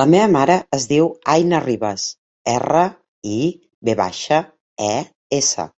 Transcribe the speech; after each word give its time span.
La 0.00 0.06
meva 0.14 0.24
mare 0.32 0.56
es 0.78 0.84
diu 0.90 1.08
Aina 1.34 1.60
Rives: 1.66 2.04
erra, 2.56 2.84
i, 3.38 3.40
ve 3.90 3.96
baixa, 4.02 4.42
e, 4.90 4.96
essa. 5.40 5.68